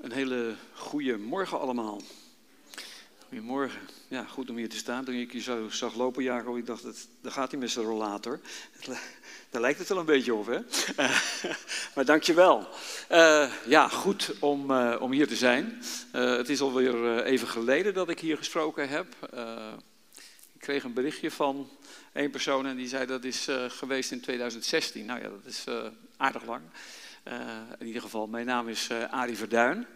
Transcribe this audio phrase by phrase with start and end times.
[0.00, 2.00] Een hele goede morgen allemaal.
[3.28, 3.80] Goedemorgen.
[4.08, 5.04] Ja, goed om hier te staan.
[5.04, 7.84] Toen ik je zo zag lopen, Jacob, ik dacht, dat, daar gaat hij met zijn
[7.84, 8.40] rollator.
[9.50, 10.58] Daar lijkt het wel een beetje op, hè?
[11.94, 12.68] Maar dankjewel.
[13.10, 15.82] Uh, ja, goed om, uh, om hier te zijn.
[16.12, 19.06] het is alweer even geleden dat ik hier gesproken heb.
[20.52, 21.70] ik kreeg een berichtje van
[22.12, 25.06] één persoon en die zei dat is geweest in 2016.
[25.06, 25.64] Nou ja, dat is
[26.16, 26.62] aardig lang.
[27.28, 27.34] Uh,
[27.78, 29.86] in ieder geval, mijn naam is uh, Arie Verduin.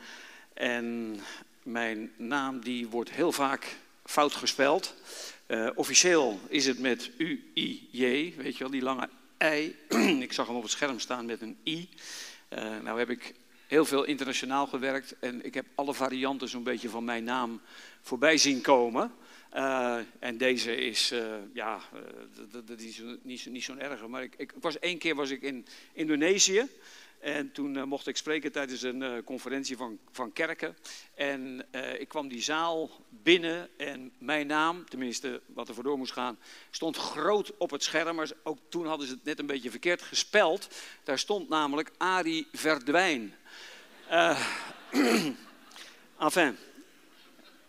[0.55, 1.17] En
[1.63, 4.95] mijn naam die wordt heel vaak fout gespeld.
[5.47, 9.09] Uh, officieel is het met U-I-J, weet je wel, die lange
[9.43, 9.77] I.
[10.27, 11.89] ik zag hem op het scherm staan met een I.
[12.83, 13.35] nou heb ik
[13.67, 17.61] heel veel internationaal gewerkt en ik heb alle varianten zo'n beetje van mijn naam
[18.01, 19.13] voorbij zien komen.
[20.19, 21.15] En deze is,
[21.53, 21.81] ja,
[22.65, 24.09] dat is niet, niet zo'n erge.
[24.09, 26.69] Maar ik, ik, was, één keer was ik in Indonesië.
[27.25, 30.77] En toen uh, mocht ik spreken tijdens een uh, conferentie van, van kerken.
[31.15, 35.99] En uh, ik kwam die zaal binnen en mijn naam, tenminste wat er voor door
[35.99, 36.39] moest gaan,
[36.71, 38.17] stond groot op het scherm.
[38.17, 40.69] Maar ook toen hadden ze het net een beetje verkeerd gespeld.
[41.05, 43.35] Daar stond namelijk Arie Verdwijn.
[46.19, 46.57] enfin,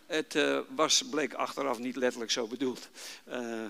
[0.05, 0.37] het
[0.75, 2.89] was, bleek achteraf niet letterlijk zo bedoeld.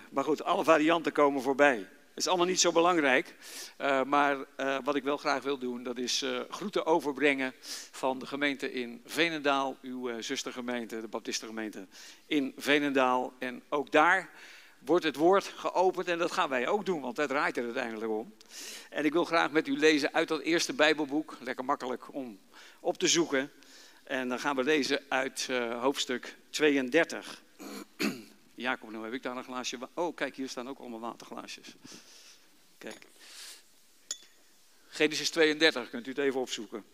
[0.09, 1.87] maar goed, alle varianten komen voorbij.
[2.15, 3.35] Is allemaal niet zo belangrijk.
[3.81, 7.53] Uh, maar uh, wat ik wel graag wil doen, dat is uh, groeten overbrengen
[7.91, 9.77] van de gemeente in Venendaal.
[9.81, 11.87] Uw zustergemeente, de Baptistengemeente
[12.25, 13.33] in Venendaal.
[13.39, 14.29] En ook daar
[14.79, 18.11] wordt het woord geopend en dat gaan wij ook doen, want daar draait het uiteindelijk
[18.11, 18.33] om.
[18.89, 21.37] En ik wil graag met u lezen uit dat eerste Bijbelboek.
[21.39, 22.39] Lekker makkelijk om
[22.79, 23.51] op te zoeken.
[24.03, 27.43] En dan gaan we lezen uit hoofdstuk 32.
[28.55, 29.89] Jacob, nou heb ik daar een glaasje.
[29.93, 31.75] Oh, kijk, hier staan ook allemaal waterglaasjes.
[32.77, 33.07] Kijk.
[34.87, 36.85] Genesis 32, kunt u het even opzoeken.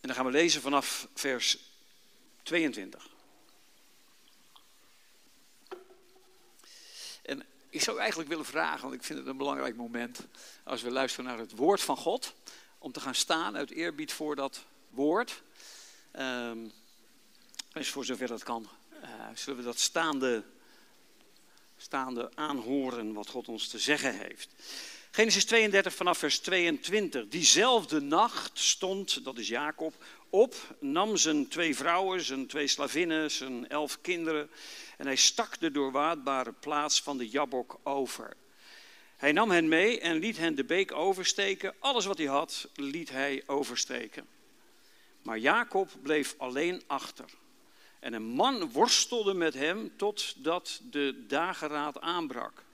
[0.00, 1.58] En dan gaan we lezen vanaf vers
[2.42, 3.16] 22.
[7.70, 10.20] Ik zou eigenlijk willen vragen, want ik vind het een belangrijk moment,
[10.64, 12.34] als we luisteren naar het woord van God,
[12.78, 15.42] om te gaan staan uit eerbied voor dat woord.
[16.18, 16.72] Um,
[17.72, 18.68] dus voor zover dat kan,
[19.02, 20.44] uh, zullen we dat staande,
[21.76, 24.48] staande aanhoren wat God ons te zeggen heeft.
[25.10, 27.28] Genesis 32 vanaf vers 22.
[27.28, 29.94] Diezelfde nacht stond, dat is Jacob,
[30.30, 34.50] op, nam zijn twee vrouwen, zijn twee slavinnen, zijn elf kinderen
[34.98, 38.36] en hij stak de doorwaadbare plaats van de Jabok over.
[39.16, 41.74] Hij nam hen mee en liet hen de beek oversteken.
[41.78, 44.26] Alles wat hij had, liet hij oversteken.
[45.22, 47.30] Maar Jacob bleef alleen achter.
[48.00, 52.64] En een man worstelde met hem totdat de dageraad aanbrak.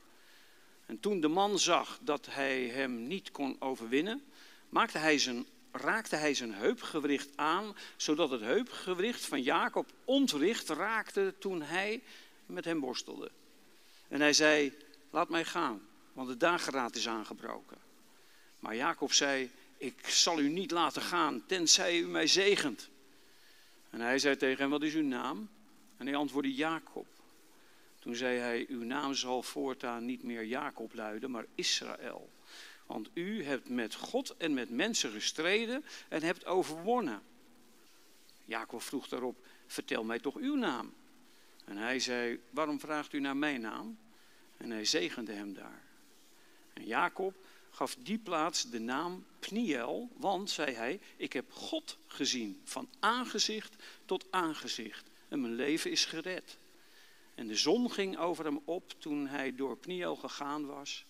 [0.87, 4.25] En toen de man zag dat hij hem niet kon overwinnen,
[4.69, 11.35] maakte hij zijn raakte hij zijn heupgewricht aan, zodat het heupgewricht van Jacob ontwricht raakte
[11.39, 12.03] toen hij
[12.47, 13.31] met hem worstelde.
[14.09, 14.73] En hij zei,
[15.11, 17.79] laat mij gaan, want de dageraad is aangebroken.
[18.59, 22.89] Maar Jacob zei, ik zal u niet laten gaan, tenzij u mij zegent.
[23.91, 25.49] En hij zei tegen hem, wat is uw naam?
[25.97, 27.07] En hij antwoordde, Jacob.
[27.99, 32.31] Toen zei hij, uw naam zal voortaan niet meer Jacob luiden, maar Israël.
[32.87, 37.23] Want u hebt met God en met mensen gestreden en hebt overwonnen.
[38.45, 40.95] Jacob vroeg daarop, vertel mij toch uw naam.
[41.65, 43.99] En hij zei, waarom vraagt u naar mijn naam?
[44.57, 45.83] En hij zegende hem daar.
[46.73, 47.35] En Jacob
[47.71, 53.75] gaf die plaats de naam Pniel, want, zei hij, ik heb God gezien, van aangezicht
[54.05, 55.11] tot aangezicht.
[55.29, 56.59] En mijn leven is gered.
[57.35, 61.05] En de zon ging over hem op toen hij door Pniel gegaan was.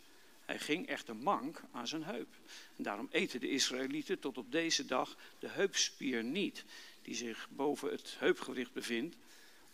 [0.44, 2.34] Hij ging echter mank aan zijn heup.
[2.76, 6.64] En daarom eten de Israëlieten tot op deze dag de heupspier niet,
[7.02, 9.16] die zich boven het heupgewricht bevindt,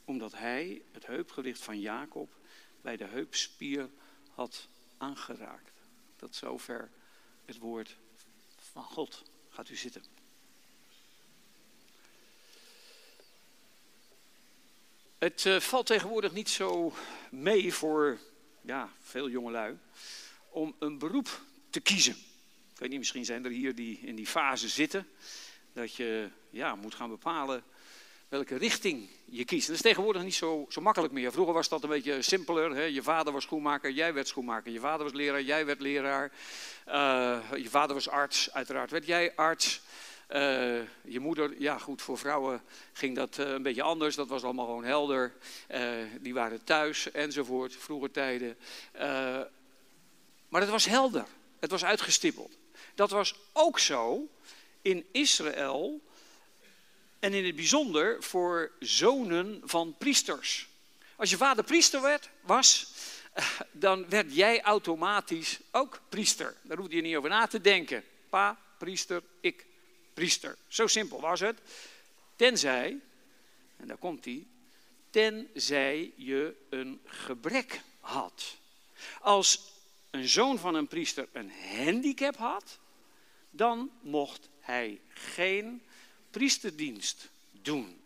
[0.04, 2.34] omdat hij het heupgewicht van Jacob
[2.80, 3.88] bij de heupspier
[4.30, 5.72] had aangeraakt.
[6.16, 6.90] Tot zover
[7.44, 7.96] het woord
[8.72, 9.22] van God.
[9.48, 10.04] Gaat u zitten.
[15.18, 16.92] Het uh, valt tegenwoordig niet zo
[17.30, 18.18] mee voor
[18.60, 19.78] ja, veel jongelui
[20.50, 22.12] om een beroep te kiezen.
[22.72, 25.06] Ik weet niet, misschien zijn er hier die in die fase zitten.
[25.72, 27.64] Dat je ja, moet gaan bepalen
[28.28, 29.66] welke richting je kiest.
[29.66, 31.32] dat is tegenwoordig niet zo, zo makkelijk meer.
[31.32, 32.74] Vroeger was dat een beetje simpeler.
[32.74, 32.82] Hè?
[32.82, 34.72] Je vader was schoenmaker, jij werd schoenmaker.
[34.72, 36.32] Je vader was leraar, jij werd leraar.
[36.88, 39.82] Uh, je vader was arts, uiteraard werd jij arts.
[40.30, 42.62] Eh, je moeder, ja goed, voor vrouwen
[42.92, 44.16] ging dat eh, een beetje anders.
[44.16, 45.32] Dat was allemaal gewoon helder.
[45.66, 45.82] Eh,
[46.20, 48.56] die waren thuis enzovoort, vroeger tijden.
[50.50, 51.26] Maar het was helder.
[51.60, 52.56] Het was uitgestippeld.
[52.94, 54.28] Dat was ook zo
[54.82, 56.00] in Israël
[57.18, 60.68] en in het bijzonder voor zonen van priesters.
[61.16, 62.92] Als je vader priester werd, was,
[63.72, 66.56] dan werd jij automatisch ook priester.
[66.62, 68.04] Daar hoefde je niet over na te denken.
[68.28, 69.66] Pa, priester, ik,
[70.14, 70.56] priester.
[70.68, 71.60] Zo simpel was het.
[72.36, 72.98] Tenzij,
[73.76, 74.46] en daar komt hij,
[75.10, 78.56] tenzij je een gebrek had.
[79.20, 79.72] Als
[80.10, 82.78] een zoon van een priester een handicap had,
[83.50, 85.82] dan mocht hij geen
[86.30, 87.28] priesterdienst
[87.62, 87.98] doen.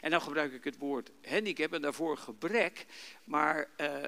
[0.00, 2.86] En dan gebruik ik het woord handicap en daarvoor gebrek.
[3.24, 4.02] Maar uh,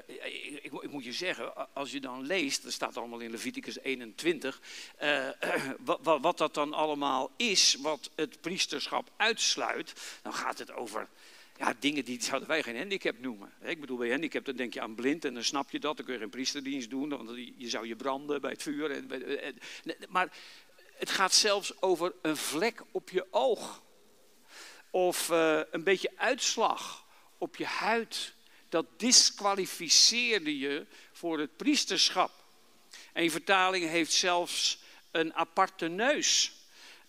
[0.63, 4.61] ik, ik, moet je zeggen, als je dan leest, dat staat allemaal in Leviticus 21,
[5.03, 5.29] uh,
[5.85, 11.09] wat, wat dat dan allemaal is, wat het priesterschap uitsluit, dan gaat het over
[11.61, 13.53] ja, dingen die zouden wij geen handicap noemen.
[13.63, 15.97] Ik bedoel, bij handicap dan denk je aan blind en dan snap je dat.
[15.97, 19.05] Dan kun je geen priesterdienst doen, want je zou je branden bij het vuur.
[20.09, 20.33] Maar
[20.95, 23.83] het gaat zelfs over een vlek op je oog.
[24.91, 27.07] Of uh, een beetje uitslag
[27.39, 28.35] op je huid.
[28.69, 32.45] Dat disqualificeerde je voor het priesterschap.
[33.13, 36.60] Een vertaling heeft zelfs een aparte neus.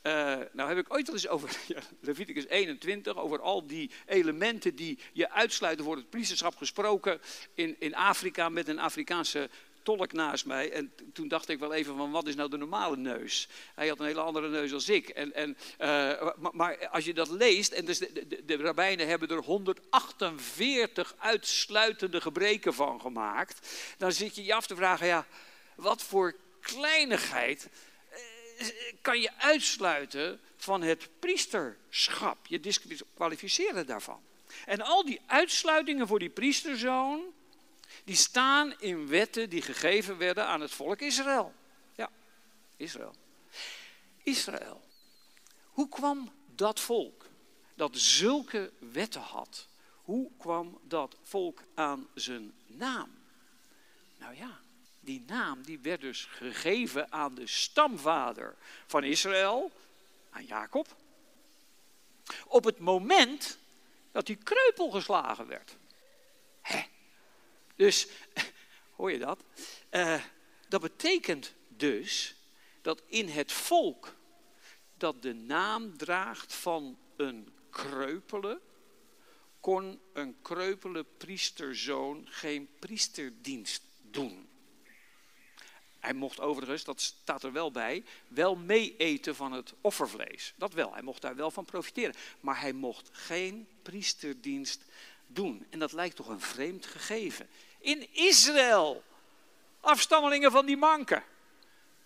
[0.03, 4.75] Uh, nou heb ik ooit al eens over ja, Leviticus 21, over al die elementen
[4.75, 7.21] die je uitsluiten voor het priesterschap gesproken
[7.53, 9.49] in, in Afrika met een Afrikaanse
[9.83, 10.71] tolk naast mij.
[10.71, 13.47] En toen dacht ik wel even van wat is nou de normale neus?
[13.75, 15.09] Hij had een hele andere neus als ik.
[15.09, 19.29] En, en, uh, maar, als je dat leest, en dus de, de, de rabbijnen hebben
[19.29, 23.67] er 148 uitsluitende gebreken van gemaakt.
[23.97, 25.25] Dan zit je je af te vragen, ja,
[25.75, 27.90] wat voor kleinigheid eh,
[29.01, 32.47] kan je uitsluiten van het priesterschap?
[32.47, 34.21] Je disqualificeren daarvan.
[34.65, 37.33] En al die uitsluitingen voor die priesterzoon,
[38.03, 41.53] die staan in wetten die gegeven werden aan het volk Israël.
[41.95, 42.09] Ja,
[42.77, 43.15] Israël.
[44.23, 44.81] Israël.
[45.65, 47.25] Hoe kwam dat volk
[47.75, 49.67] dat zulke wetten had?
[50.01, 53.19] Hoe kwam dat volk aan zijn naam?
[54.17, 54.59] Nou ja,
[55.01, 58.55] die naam die werd dus gegeven aan de stamvader
[58.85, 59.71] van Israël,
[60.29, 60.95] aan Jacob.
[62.45, 63.57] Op het moment
[64.11, 65.75] dat hij kreupel geslagen werd.
[66.61, 66.81] Hè?
[67.75, 68.07] Dus,
[68.95, 69.43] hoor je dat?
[69.91, 70.23] Uh,
[70.67, 72.35] dat betekent dus
[72.81, 74.15] dat in het volk
[74.97, 78.61] dat de naam draagt van een kreupele,
[79.59, 84.50] kon een kreupele priesterzoon geen priesterdienst doen.
[86.01, 90.53] Hij mocht overigens, dat staat er wel bij, wel mee eten van het offervlees.
[90.55, 92.15] Dat wel, hij mocht daar wel van profiteren.
[92.39, 94.83] Maar hij mocht geen priesterdienst
[95.27, 95.65] doen.
[95.69, 97.47] En dat lijkt toch een vreemd gegeven.
[97.79, 99.03] In Israël,
[99.79, 101.23] afstammelingen van die manken,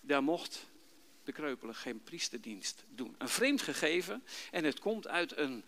[0.02, 0.66] daar mocht
[1.24, 3.16] de kreupele geen priesterdienst doen.
[3.18, 5.64] Een vreemd gegeven en het komt uit een,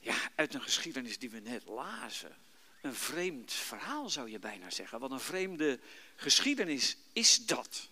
[0.00, 2.36] ja, uit een geschiedenis die we net lazen.
[2.82, 5.00] Een vreemd verhaal zou je bijna zeggen.
[5.00, 5.78] Wat een vreemde
[6.22, 7.88] geschiedenis is dat.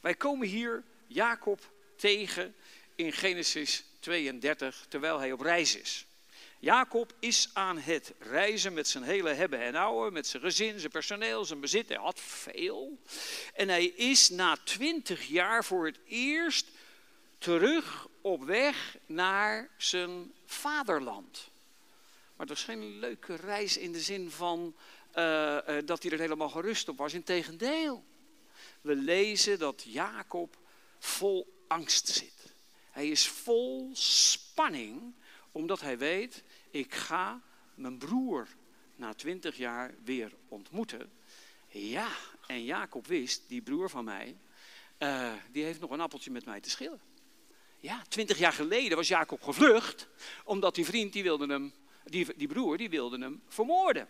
[0.00, 1.60] Wij komen hier Jacob
[1.96, 2.54] tegen
[2.94, 6.04] in Genesis 32 terwijl hij op reis is.
[6.58, 10.92] Jacob is aan het reizen met zijn hele hebben en houden, met zijn gezin, zijn
[10.92, 11.88] personeel, zijn bezit.
[11.88, 12.98] Hij had veel.
[13.54, 16.66] En hij is na twintig jaar voor het eerst
[17.38, 21.48] terug op weg naar zijn vaderland.
[22.36, 24.74] Maar het was geen leuke reis in de zin van
[25.14, 27.14] uh, uh, dat hij er helemaal gerust op was.
[27.14, 28.04] Integendeel,
[28.80, 30.58] we lezen dat Jacob
[30.98, 32.54] vol angst zit.
[32.90, 35.14] Hij is vol spanning,
[35.52, 37.42] omdat hij weet, ik ga
[37.74, 38.48] mijn broer
[38.96, 41.12] na twintig jaar weer ontmoeten.
[41.68, 42.08] Ja,
[42.46, 44.36] en Jacob wist, die broer van mij,
[44.98, 47.00] uh, die heeft nog een appeltje met mij te schillen.
[47.78, 50.08] Ja, twintig jaar geleden was Jacob gevlucht,
[50.44, 51.72] omdat die vriend, die hem,
[52.04, 54.08] die, die broer, die wilde hem vermoorden.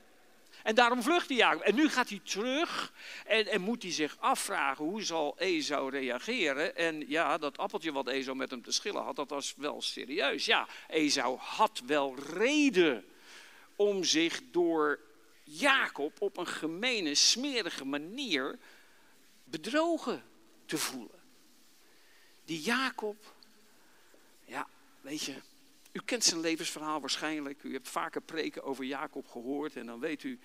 [0.62, 1.62] En daarom vluchtte Jacob.
[1.62, 2.93] En nu gaat hij terug
[3.26, 6.76] en, en, moet hij zich afvragen hoe zal Esau reageren.
[6.76, 10.45] En ja, dat appeltje wat Esau met hem te schillen had, dat was wel serieus.
[10.45, 13.05] Ja, Esau had wel reden
[13.76, 15.00] om zich door
[15.45, 18.59] Jacob op een gemene, smerige manier
[19.45, 20.25] bedrogen
[20.67, 21.21] te voelen.
[22.45, 23.35] Die Jacob,
[24.45, 24.69] ja,
[25.00, 25.35] weet je,
[25.92, 27.62] u kent zijn levensverhaal waarschijnlijk.
[27.62, 29.76] U hebt vaker preken over Jacob gehoord.
[29.76, 30.38] En dan weet u,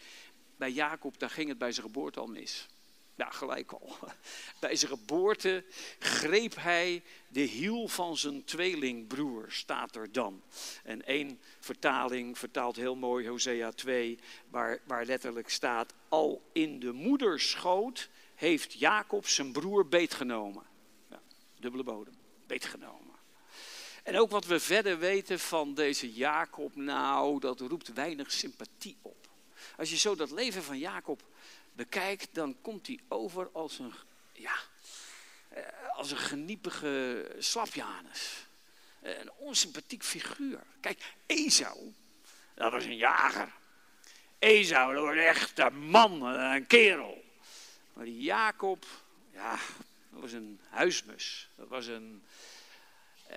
[0.58, 2.68] bij Jacob, daar ging het bij zijn geboorte al mis.
[3.16, 3.96] Ja, gelijk al.
[4.60, 5.64] Bij zijn geboorte
[6.00, 10.42] greep hij de hiel van zijn tweelingbroer, staat er dan.
[10.84, 16.92] En één vertaling vertaalt heel mooi Hosea 2, waar, waar letterlijk staat: Al in de
[16.92, 20.64] moederschoot heeft Jacob zijn broer beetgenomen.
[21.10, 21.22] Ja,
[21.60, 22.14] dubbele bodem,
[22.48, 23.15] beetgenomen.
[24.06, 29.28] En ook wat we verder weten van deze Jacob, nou, dat roept weinig sympathie op.
[29.78, 31.24] Als je zo dat leven van Jacob
[31.74, 33.94] bekijkt, dan komt hij over als een,
[34.34, 34.56] ja,
[35.50, 35.64] eh,
[35.96, 38.46] als een geniepige slapjanus.
[39.02, 40.60] Een onsympathiek figuur.
[40.80, 41.94] Kijk, Esau,
[42.54, 43.52] dat was een jager.
[44.40, 47.24] Esau, dat was echt een man, een kerel.
[47.94, 48.86] Maar die Jacob,
[49.34, 49.52] ja,
[50.10, 51.50] dat was een huismus.
[51.56, 52.55] Dat was een, eh,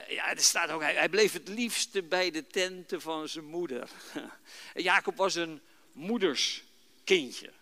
[0.08, 3.90] ja, er staat ook, hij, bleef het liefste bij de tenten van zijn moeder.
[4.74, 5.60] Jacob was een
[5.92, 7.52] moederskindje.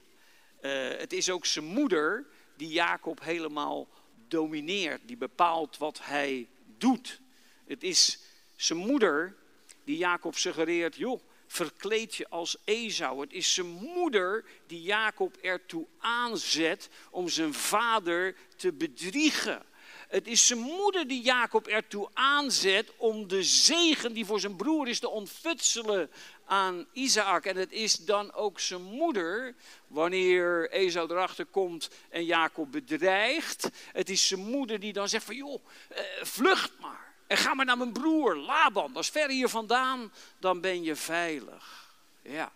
[0.61, 3.88] Uh, het is ook zijn moeder die Jacob helemaal
[4.28, 7.21] domineert, die bepaalt wat hij doet.
[7.66, 8.18] Het is
[8.56, 9.37] zijn moeder
[9.85, 13.21] die Jacob suggereert, joh, verkleed je als Esau.
[13.21, 19.62] Het is zijn moeder die Jacob ertoe aanzet om zijn vader te bedriegen.
[20.08, 24.88] Het is zijn moeder die Jacob ertoe aanzet om de zegen die voor zijn broer
[24.88, 26.10] is te ontfutselen
[26.44, 27.44] aan Isaac.
[27.44, 29.54] En het is dan ook zijn moeder,
[29.86, 33.70] wanneer Esau erachter komt en Jacob bedreigt.
[33.92, 37.14] Het is zijn moeder die dan zegt van joh, eh, vlucht maar.
[37.26, 38.92] En ga maar naar mijn broer Laban.
[38.92, 41.94] Dat is ver hier vandaan, dan ben je veilig.
[42.22, 42.52] Ja.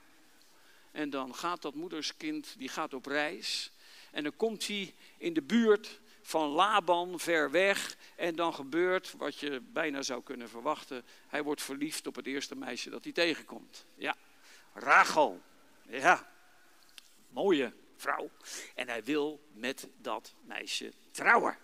[0.93, 3.71] En dan gaat dat moederskind, die gaat op reis.
[4.11, 6.01] En dan komt hij in de buurt
[6.31, 7.97] van Laban ver weg.
[8.17, 11.05] En dan gebeurt wat je bijna zou kunnen verwachten.
[11.29, 13.85] Hij wordt verliefd op het eerste meisje dat hij tegenkomt.
[13.95, 14.17] Ja,
[14.75, 15.41] Rachel.
[15.83, 16.33] Ja,
[17.29, 18.31] mooie vrouw.
[18.75, 21.59] En hij wil met dat meisje trouwen.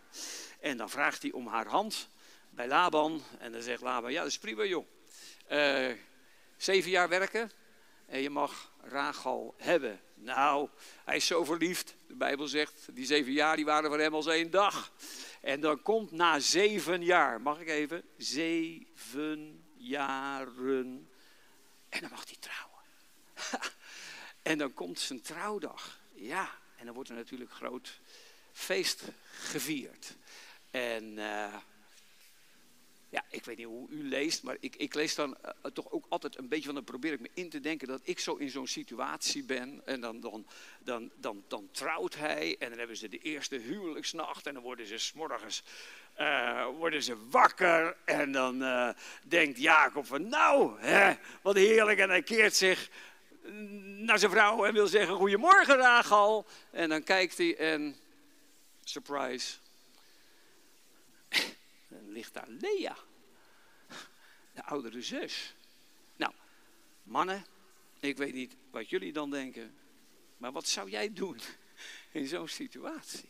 [0.61, 2.09] En dan vraagt hij om haar hand
[2.51, 3.23] bij Laban.
[3.39, 4.87] En dan zegt Laban, ja dat is prima joh.
[5.51, 5.93] Uh,
[6.57, 7.51] zeven jaar werken
[8.07, 10.01] en je mag Rachel hebben.
[10.17, 10.69] Nou,
[11.05, 11.95] hij is zo verliefd.
[12.07, 14.93] De Bijbel zegt, die zeven jaar die waren voor hem als één dag.
[15.41, 18.03] En dan komt na zeven jaar, mag ik even?
[18.17, 21.11] Zeven jaren.
[21.89, 22.83] En dan mag hij trouwen.
[24.53, 26.01] en dan komt zijn trouwdag.
[26.15, 28.01] Ja, en dan wordt er natuurlijk groot
[28.53, 30.15] feest gevierd.
[30.71, 31.63] En ja,
[33.51, 36.39] ik weet niet hoe u leest, maar ik, ik lees dan uh, toch ook altijd
[36.39, 38.67] een beetje van, dan probeer ik me in te denken dat ik zo in zo'n
[38.67, 39.83] situatie ben.
[39.85, 40.47] En dan, dan,
[40.79, 44.87] dan, dan, dan trouwt hij en dan hebben ze de eerste huwelijksnacht en dan worden
[44.87, 45.63] ze s'morgens
[46.21, 47.97] uh, worden ze wakker.
[48.05, 48.89] En dan uh,
[49.25, 51.99] denkt Jacob van, nou, hè, wat heerlijk.
[51.99, 52.91] En hij keert zich
[53.97, 56.47] naar zijn vrouw en wil zeggen, goedemorgen Rachel.
[56.71, 57.97] En dan kijkt hij en,
[58.85, 59.57] surprise,
[61.89, 62.97] ligt daar Lea,
[64.57, 65.55] de oudere zus.
[66.17, 66.33] Nou,
[67.03, 67.45] mannen,
[68.01, 69.75] ik weet niet wat jullie dan denken,
[70.37, 71.41] maar wat zou jij doen
[72.13, 73.29] in zo'n situatie?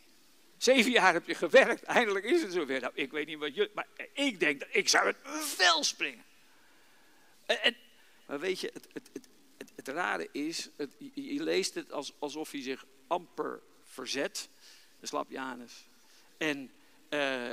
[0.57, 2.81] Zeven jaar heb je gewerkt, eindelijk is het zover.
[2.81, 6.25] Nou, ik weet niet wat jullie, maar ik denk dat ik zou het vel springen.
[7.45, 7.75] En,
[8.25, 9.27] maar weet je, het, het,
[9.75, 14.49] het, rare is, het, je leest het als, alsof hij zich amper verzet,
[14.99, 15.87] de slap Janus.
[16.37, 16.71] En
[17.09, 17.51] uh,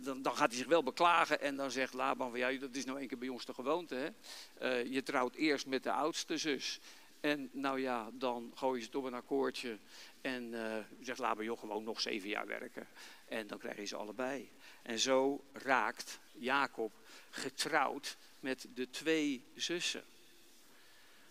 [0.00, 2.84] dan, dan, gaat hij zich wel beklagen en dan zegt Laban van ja, dat is
[2.84, 4.12] nou een keer bij ons de gewoonte.
[4.58, 4.76] Hè?
[4.76, 6.80] Je trouwt eerst met de oudste zus.
[7.20, 9.78] En nou ja, dan gooi je ze op een akkoordje
[10.20, 10.54] en
[11.00, 12.86] zegt Laban, joh, gewoon nog zeven jaar werken.
[13.28, 14.50] En dan krijg je ze allebei.
[14.82, 16.92] En zo raakt Jacob
[17.30, 20.04] getrouwd met de twee zussen.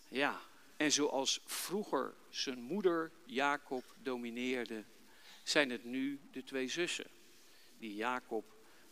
[0.08, 0.40] Ja,
[0.78, 4.84] en zoals vroeger zijn moeder Jacob domineerde,
[5.44, 7.08] zijn het nu de twee zussen
[7.84, 8.46] die Jacob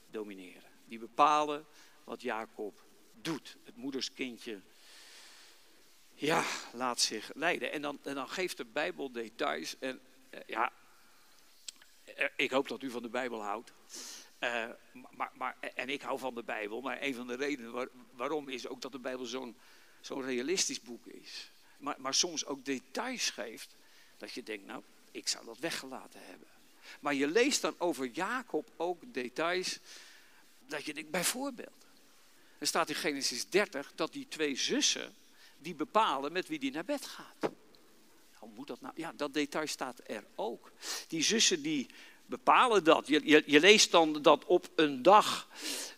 [0.10, 0.69] domineren.
[0.86, 1.65] Die bepalen
[2.03, 2.83] wat Jacob
[3.13, 3.57] doet.
[3.63, 4.62] Het moederskindje,
[6.13, 6.43] ja,
[6.74, 7.71] laat zich leiden.
[7.71, 9.79] En dan, en dan geeft de Bijbel details.
[9.79, 10.71] En eh, ja,
[12.03, 13.74] eh, ik hoop dat u van de Bijbel houdt.
[15.12, 18.67] Maar, maar, en ik hou van de Bijbel, maar een van de redenen waarom is
[18.67, 19.57] ook dat de Bijbel zo'n
[20.01, 21.51] zo'n realistisch boek is.
[21.77, 23.75] Maar, maar soms ook details geeft
[24.17, 26.48] dat je denkt, nou, ik zou dat weggelaten hebben.
[27.00, 29.79] Maar je leest dan over Jacob ook details
[30.67, 31.85] dat je denkt, bijvoorbeeld.
[32.57, 35.15] Er staat in Genesis 30 dat die twee zussen,
[35.57, 37.51] die bepalen met wie die naar bed gaat.
[38.33, 38.93] Hoe moet dat nou?
[38.97, 40.71] Ja, dat detail staat er ook.
[41.07, 41.88] Die zussen die
[42.25, 43.07] bepalen dat.
[43.07, 45.47] Je, je, leest dan dat op een dag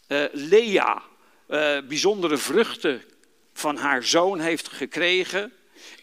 [0.08, 1.04] uh, Lea
[1.48, 3.04] uh, bijzondere vruchten
[3.54, 5.54] van haar zoon heeft gekregen.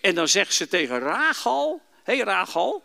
[0.00, 2.84] En dan zegt ze tegen Rachel, hé hey Rachel,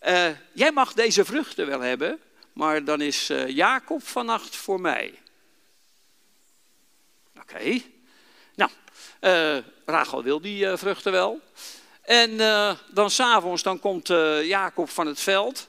[0.00, 2.20] eh, jij mag deze vruchten wel hebben,
[2.52, 5.18] maar dan is uh, Jacob vannacht voor mij.
[7.40, 7.80] Oké.
[8.54, 8.70] Nou,
[9.20, 11.40] uh, Rachel wil die vruchten wel.
[12.02, 12.36] En
[12.90, 14.08] dan s'avonds dan komt
[14.42, 15.68] Jacob van het veld.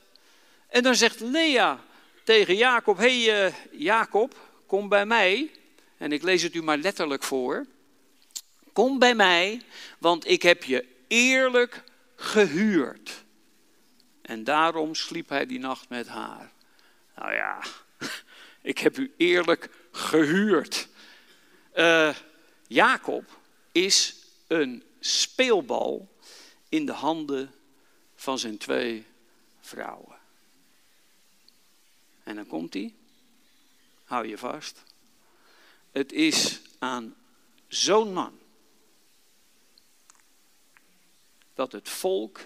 [0.68, 1.80] En dan zegt Lea
[2.24, 4.36] tegen Jacob, hé Jacob,
[4.66, 5.52] kom bij mij.
[5.98, 7.66] En ik lees het u maar letterlijk voor.
[8.74, 9.62] Kom bij mij,
[10.00, 11.84] want ik heb je eerlijk
[12.16, 13.24] gehuurd.
[14.32, 16.52] En daarom sliep hij die nacht met haar.
[17.16, 17.64] Nou ja,
[18.72, 20.88] ik heb u eerlijk gehuurd.
[21.76, 22.16] Uh,
[22.68, 23.40] Jacob
[23.72, 24.16] is
[24.48, 26.16] een speelbal
[26.70, 27.54] in de handen
[28.16, 29.06] van zijn twee
[29.60, 30.18] vrouwen.
[32.24, 32.94] En dan komt hij.
[34.04, 34.84] Hou je vast.
[35.92, 37.16] Het is aan
[37.68, 38.40] zo'n man
[41.54, 42.40] dat het volk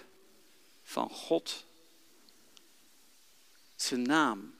[0.82, 1.65] van God
[3.76, 4.54] zijn naam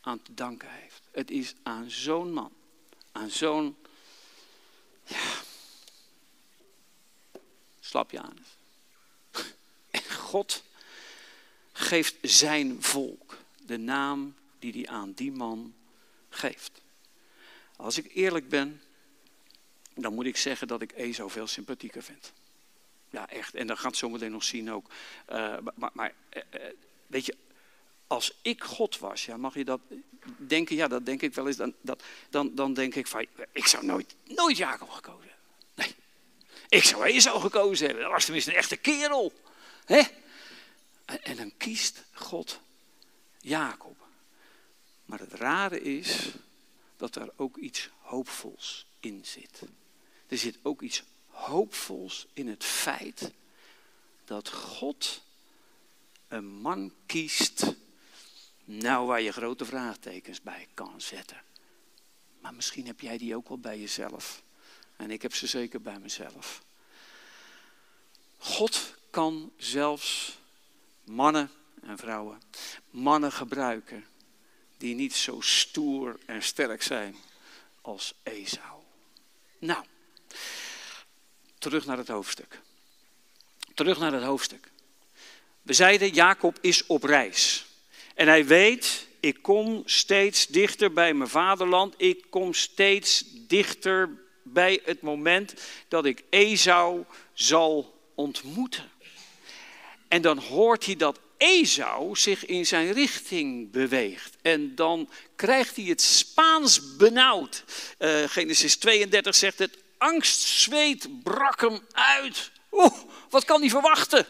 [0.00, 1.02] aan te danken heeft.
[1.10, 2.52] Het is aan zo'n man,
[3.12, 3.76] aan zo'n,
[5.04, 5.32] ja,
[7.80, 8.22] je.
[9.90, 10.62] En God
[11.72, 15.74] geeft zijn volk de naam die hij aan die man
[16.28, 16.80] geeft.
[17.76, 18.82] Als ik eerlijk ben,
[19.94, 22.32] dan moet ik zeggen dat ik Ezo veel sympathieker vind.
[23.10, 23.54] Ja, echt.
[23.54, 24.90] En dat gaat zometeen nog zien ook.
[25.30, 26.42] Uh, maar, maar uh,
[27.06, 27.36] weet je,
[28.10, 29.80] als ik God was, ja, mag je dat
[30.36, 30.76] denken?
[30.76, 31.56] Ja, dat denk ik wel eens.
[31.56, 35.38] Dan, dat, dan, dan denk ik van, ik zou nooit, nooit Jacob gekozen hebben.
[35.74, 35.94] Nee,
[36.68, 38.04] ik zou Esau gekozen hebben.
[38.04, 39.32] Dat was tenminste een echte kerel.
[39.84, 40.02] Hè?
[41.04, 42.60] En, en dan kiest God
[43.40, 43.96] Jacob.
[45.04, 46.30] Maar het rare is
[46.96, 49.62] dat er ook iets hoopvols in zit.
[50.28, 53.32] Er zit ook iets hoopvols in het feit
[54.24, 55.22] dat God
[56.28, 57.74] een man kiest,
[58.78, 61.42] nou waar je grote vraagtekens bij kan zetten.
[62.40, 64.42] Maar misschien heb jij die ook wel bij jezelf.
[64.96, 66.62] En ik heb ze zeker bij mezelf.
[68.38, 70.38] God kan zelfs
[71.04, 71.50] mannen
[71.82, 72.40] en vrouwen,
[72.90, 74.06] mannen gebruiken
[74.76, 77.16] die niet zo stoer en sterk zijn
[77.80, 78.82] als Esau.
[79.58, 79.84] Nou,
[81.58, 82.60] terug naar het hoofdstuk.
[83.74, 84.70] Terug naar het hoofdstuk.
[85.62, 87.69] We zeiden, Jacob is op reis.
[88.20, 91.94] En hij weet, ik kom steeds dichter bij mijn vaderland.
[91.96, 94.08] Ik kom steeds dichter
[94.42, 95.54] bij het moment
[95.88, 98.90] dat ik Esau zal ontmoeten.
[100.08, 104.36] En dan hoort hij dat Esau zich in zijn richting beweegt.
[104.42, 107.64] En dan krijgt hij het Spaans benauwd.
[107.98, 112.50] Uh, Genesis 32 zegt het, angstzweet brak hem uit.
[112.72, 112.94] Oeh,
[113.30, 114.26] wat kan hij verwachten?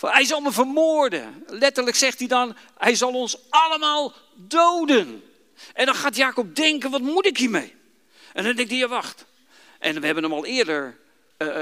[0.00, 1.44] Hij zal me vermoorden.
[1.46, 5.22] Letterlijk zegt hij dan, hij zal ons allemaal doden.
[5.74, 7.74] En dan gaat Jacob denken, wat moet ik hiermee?
[8.32, 9.24] En dan denkt hij, ja wacht.
[9.78, 10.98] En we hebben hem al eerder
[11.38, 11.58] uh,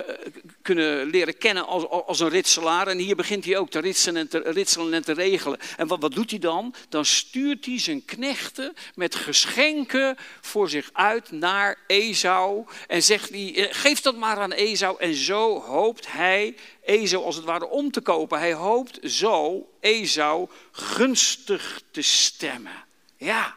[0.62, 2.86] kunnen leren kennen als, als een ritselaar.
[2.86, 5.58] En hier begint hij ook te ritselen en te, ritselen en te regelen.
[5.76, 6.74] En wat, wat doet hij dan?
[6.88, 12.66] Dan stuurt hij zijn knechten met geschenken voor zich uit naar Esau.
[12.86, 14.96] En zegt hij, eh, geef dat maar aan Esau.
[14.98, 18.38] En zo hoopt hij Esau als het ware om te kopen.
[18.38, 22.84] Hij hoopt zo Esau gunstig te stemmen.
[23.16, 23.56] Ja,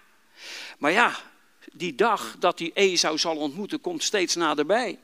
[0.77, 1.15] maar ja,
[1.73, 4.99] die dag dat hij Esau zal ontmoeten komt steeds naderbij.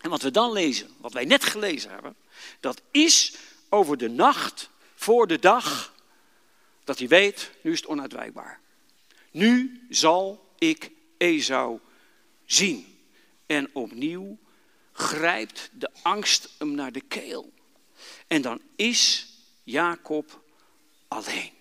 [0.00, 2.16] En wat we dan lezen, wat wij net gelezen hebben,
[2.60, 3.34] dat is
[3.68, 5.94] over de nacht voor de dag
[6.84, 8.60] dat hij weet, nu is het onuitwijkbaar.
[9.30, 11.78] Nu zal ik Esau
[12.44, 12.98] zien.
[13.46, 14.38] En opnieuw
[14.92, 17.52] grijpt de angst hem naar de keel.
[18.26, 19.28] En dan is
[19.62, 20.42] Jacob
[21.08, 21.52] alleen.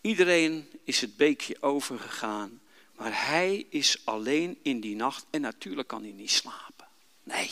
[0.00, 2.60] Iedereen is het beekje overgegaan,
[2.96, 6.81] maar hij is alleen in die nacht en natuurlijk kan hij niet slapen.
[7.22, 7.50] Nee,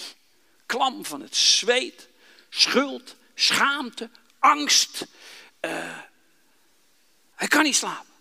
[0.66, 2.08] klam van het zweet,
[2.48, 5.06] schuld, schaamte, angst.
[5.60, 5.98] Uh,
[7.34, 8.14] hij kan niet slapen.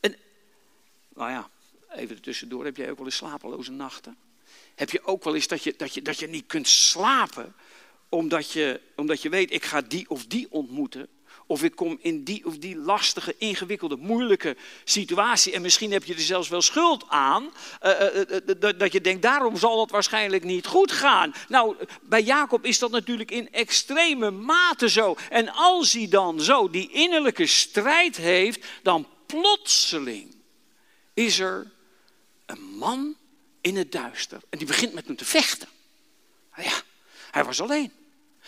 [0.00, 0.16] En,
[1.14, 1.50] nou ja,
[1.88, 4.16] even tussendoor, heb jij ook wel eens slapeloze nachten?
[4.74, 7.54] Heb je ook wel eens dat je, dat je, dat je niet kunt slapen
[8.12, 11.08] omdat je, omdat je weet, ik ga die of die ontmoeten.
[11.46, 15.52] Of ik kom in die of die lastige, ingewikkelde, moeilijke situatie.
[15.52, 17.52] En misschien heb je er zelfs wel schuld aan.
[17.82, 17.90] Uh,
[18.60, 21.34] uh, dat je denkt, daarom zal het waarschijnlijk niet goed gaan.
[21.48, 25.16] Nou, bij Jacob is dat natuurlijk in extreme mate zo.
[25.30, 30.34] En als hij dan zo die innerlijke strijd heeft, dan plotseling
[31.14, 31.70] is er
[32.46, 33.16] een man
[33.60, 34.40] in het duister.
[34.50, 35.68] En die begint met hem te vechten.
[36.56, 36.82] Nou ja,
[37.30, 37.92] hij was alleen.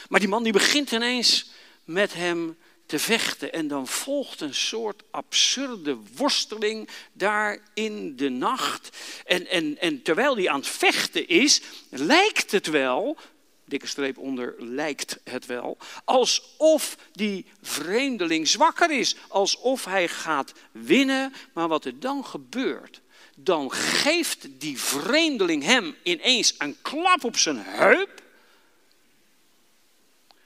[0.09, 1.51] Maar die man die begint ineens
[1.85, 3.53] met hem te vechten.
[3.53, 8.97] En dan volgt een soort absurde worsteling daar in de nacht.
[9.25, 13.17] En, en, en terwijl hij aan het vechten is, lijkt het wel,
[13.65, 19.17] dikke streep onder, lijkt het wel, alsof die vreemdeling zwakker is.
[19.29, 21.33] Alsof hij gaat winnen.
[21.53, 23.01] Maar wat er dan gebeurt,
[23.37, 28.23] dan geeft die vreemdeling hem ineens een klap op zijn heup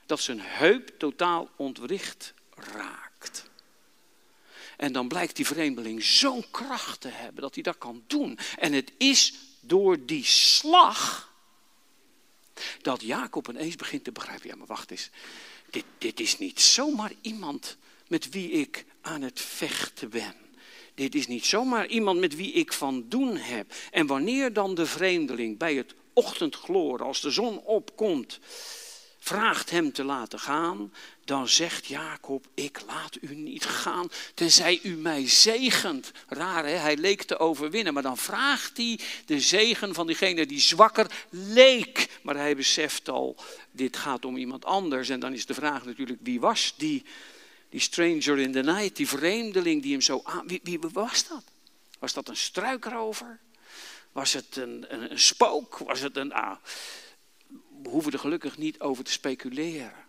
[0.09, 3.51] dat zijn heup totaal ontwricht raakt.
[4.77, 8.39] En dan blijkt die vreemdeling zo'n kracht te hebben dat hij dat kan doen.
[8.59, 11.33] En het is door die slag
[12.83, 14.49] dat Jacob ineens begint te begrijpen.
[14.49, 15.11] Ja, maar wacht eens.
[15.71, 20.35] Dit, dit is niet zomaar iemand met wie ik aan het vechten ben.
[20.95, 23.75] Dit is niet zomaar iemand met wie ik van doen heb.
[23.91, 28.39] En wanneer dan de vreemdeling bij het ochtendgloor, als de zon opkomt,
[29.19, 30.93] vraagt hem te laten gaan,
[31.25, 36.13] dan zegt Jacob, ik laat u niet gaan, tenzij u mij zegent.
[36.29, 40.61] Raar hè, hij leek te overwinnen, maar dan vraagt hij de zegen van diegene die
[40.61, 42.19] zwakker leek.
[42.23, 43.37] Maar hij beseft al,
[43.71, 45.09] dit gaat om iemand anders.
[45.09, 47.05] En dan is de vraag natuurlijk, wie was die,
[47.69, 50.47] die stranger in the night, die vreemdeling die hem zo aan...
[50.47, 51.45] Wie, wie was dat?
[51.99, 53.39] Was dat een struikrover?
[54.13, 55.79] Was het een, een, spook?
[55.79, 56.33] Was het een...
[56.33, 56.57] Ah,
[57.83, 60.07] we hoeven er gelukkig niet over te speculeren.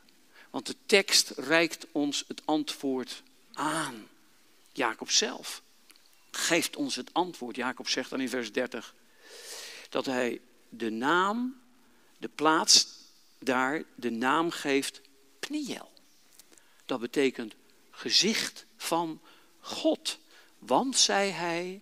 [0.50, 4.08] Want de tekst reikt ons het antwoord aan.
[4.72, 5.62] Jacob zelf
[6.32, 7.56] geeft ons het antwoord.
[7.56, 8.96] Jacob zegt dan in vers 30
[9.90, 11.62] dat hij de naam,
[12.18, 12.88] de plaats
[13.40, 15.02] daar, de naam geeft
[15.40, 15.92] Pniel.
[16.86, 17.56] Dat betekent
[17.92, 19.22] gezicht van
[19.60, 20.20] God.
[20.60, 21.82] Want, zei hij,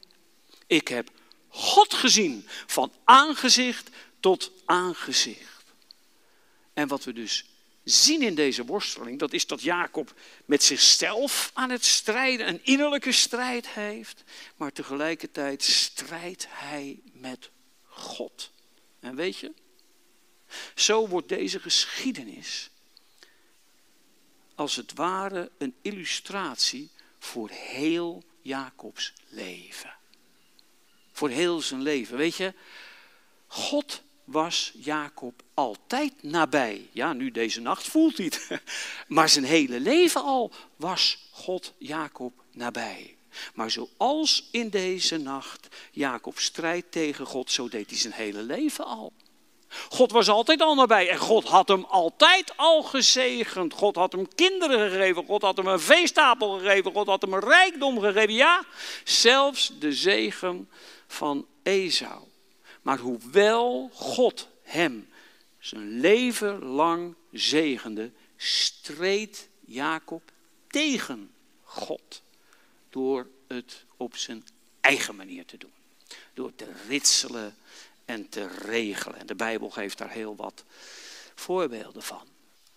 [0.68, 1.10] ik heb
[1.48, 5.57] God gezien van aangezicht tot aangezicht.
[6.78, 7.46] En wat we dus
[7.84, 10.14] zien in deze worsteling, dat is dat Jacob
[10.46, 14.24] met zichzelf aan het strijden, een innerlijke strijd heeft,
[14.56, 17.50] maar tegelijkertijd strijdt hij met
[17.84, 18.52] God.
[19.00, 19.54] En weet je,
[20.76, 22.70] zo wordt deze geschiedenis
[24.56, 29.96] als het ware een illustratie voor heel Jacobs leven.
[31.12, 32.18] Voor heel zijn leven.
[32.18, 32.54] Weet je,
[33.48, 36.90] God was Jacob altijd nabij.
[36.92, 38.48] Ja, nu deze nacht voelt hij het.
[39.08, 43.16] Maar zijn hele leven al was God Jacob nabij.
[43.54, 48.86] Maar zoals in deze nacht Jacob strijdt tegen God, zo deed hij zijn hele leven
[48.86, 49.14] al.
[49.90, 53.74] God was altijd al nabij en God had hem altijd al gezegend.
[53.74, 57.40] God had hem kinderen gegeven, God had hem een veestapel gegeven, God had hem een
[57.40, 58.34] rijkdom gegeven.
[58.34, 58.64] Ja,
[59.04, 60.70] zelfs de zegen
[61.08, 62.27] van Esau.
[62.88, 65.10] Maar hoewel God hem
[65.60, 70.32] zijn leven lang zegende, streed Jacob
[70.68, 71.32] tegen
[71.64, 72.22] God.
[72.90, 74.46] Door het op zijn
[74.82, 75.74] eigen manier te doen.
[76.34, 77.56] Door te ritselen
[78.06, 79.20] en te regelen.
[79.20, 80.64] En de Bijbel geeft daar heel wat
[81.36, 82.28] voorbeelden van.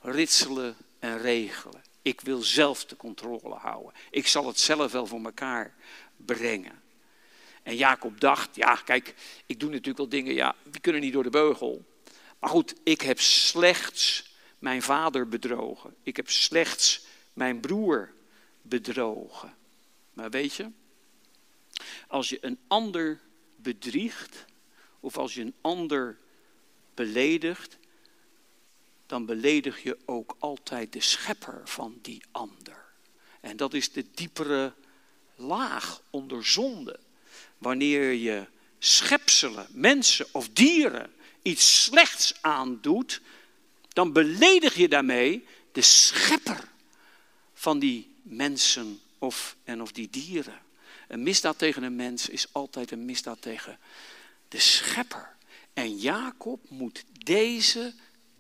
[0.01, 1.83] Ritselen en regelen.
[2.03, 3.93] Ik wil zelf de controle houden.
[4.11, 5.75] Ik zal het zelf wel voor elkaar
[6.17, 6.83] brengen.
[7.63, 9.15] En Jacob dacht, ja kijk,
[9.47, 11.85] ik doe natuurlijk wel dingen, ja, die kunnen niet door de beugel.
[12.39, 15.95] Maar goed, ik heb slechts mijn vader bedrogen.
[16.03, 18.13] Ik heb slechts mijn broer
[18.63, 19.57] bedrogen.
[20.13, 20.71] Maar weet je,
[22.09, 23.21] als je een ander
[23.57, 24.45] bedriegt,
[25.01, 26.19] of als je een ander
[26.95, 27.79] beledigt,
[29.07, 32.85] dan beledig je ook altijd de schepper van die ander.
[33.41, 34.73] En dat is de diepere
[35.35, 36.99] laag onder zonde
[37.61, 38.47] wanneer je
[38.79, 41.11] schepselen, mensen of dieren
[41.43, 43.21] iets slechts aandoet,
[43.89, 46.69] dan beledig je daarmee de schepper
[47.55, 50.61] van die mensen of, en of die dieren.
[51.09, 53.79] Een misdaad tegen een mens is altijd een misdaad tegen
[54.49, 55.37] de schepper.
[55.73, 57.95] En Jacob moet deze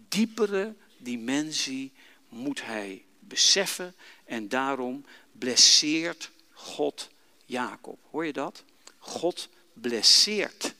[0.08, 1.92] diepere dimensie
[2.28, 7.10] moet hij beseffen en daarom blesseert God
[7.44, 7.98] Jacob.
[8.10, 8.64] Hoor je dat?
[9.00, 10.74] God blesseert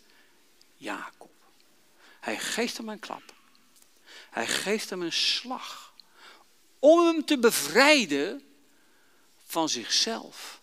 [0.77, 1.31] Jacob.
[2.21, 3.35] Hij geeft hem een klap.
[4.31, 5.95] Hij geeft hem een slag.
[6.79, 8.43] Om hem te bevrijden
[9.47, 10.61] van zichzelf.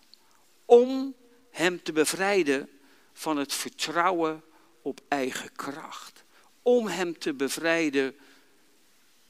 [0.64, 1.14] Om
[1.50, 2.68] hem te bevrijden
[3.12, 4.42] van het vertrouwen
[4.82, 6.24] op eigen kracht.
[6.62, 8.16] Om hem te bevrijden,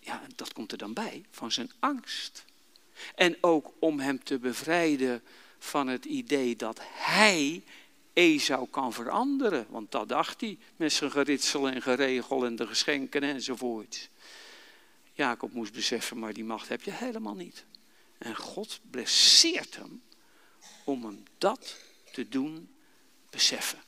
[0.01, 2.45] ja, dat komt er dan bij, van zijn angst.
[3.15, 5.23] En ook om hem te bevrijden
[5.59, 7.65] van het idee dat hij
[8.19, 9.67] Esau kan veranderen.
[9.69, 14.09] Want dat dacht hij met zijn geritsel en geregel en de geschenken enzovoort.
[15.13, 17.65] Jacob moest beseffen, maar die macht heb je helemaal niet.
[18.19, 20.03] En God blesseert hem
[20.85, 21.77] om hem dat
[22.13, 22.75] te doen
[23.31, 23.83] beseffen.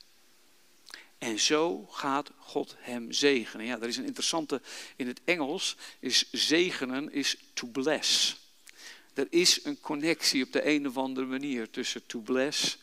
[1.18, 3.66] En zo gaat God hem zegenen.
[3.66, 4.60] Ja, er is een interessante,
[4.96, 8.36] in het Engels is zegenen is to bless.
[9.14, 12.78] Er is een connectie op de een of andere manier tussen to bless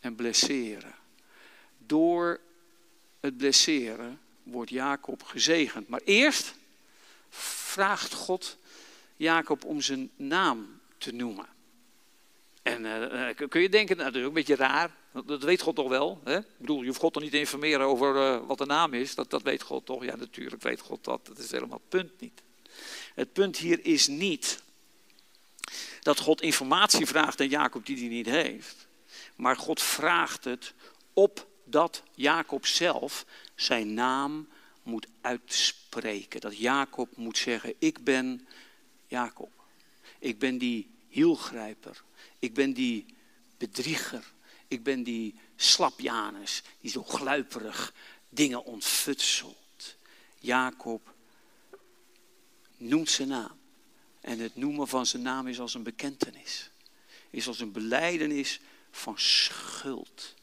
[0.00, 0.94] en blesseren.
[1.78, 2.40] Door
[3.20, 5.88] het blesseren wordt Jacob gezegend.
[5.88, 6.54] Maar eerst
[7.30, 8.58] vraagt God
[9.16, 11.46] Jacob om zijn naam te noemen.
[12.62, 14.90] En uh, kun je denken, nou, dat is ook een beetje raar.
[15.24, 16.20] Dat weet God toch wel?
[16.24, 16.38] Hè?
[16.38, 19.14] Ik bedoel, je hoeft God toch niet te informeren over uh, wat de naam is.
[19.14, 20.04] Dat, dat weet God toch?
[20.04, 21.26] Ja, natuurlijk weet God dat.
[21.26, 22.42] Dat is helemaal het punt niet.
[23.14, 24.62] Het punt hier is niet
[26.00, 28.88] dat God informatie vraagt aan Jacob die hij niet heeft.
[29.40, 30.74] Maar God vraagt het
[31.12, 34.48] opdat Jacob zelf zijn naam
[34.82, 36.40] moet uitspreken.
[36.40, 38.46] Dat Jacob moet zeggen, ik ben
[39.06, 39.50] Jacob.
[40.18, 42.02] Ik ben die hielgrijper.
[42.38, 43.14] Ik ben die
[43.58, 44.32] bedrieger.
[44.68, 47.94] Ik ben die slapjanus die zo gluiperig
[48.28, 49.96] dingen ontfutselt.
[50.38, 51.14] Jacob
[52.76, 53.58] noemt zijn naam.
[54.20, 56.70] En het noemen van zijn naam is als een bekentenis.
[57.30, 60.34] Is als een beleidenis van schuld.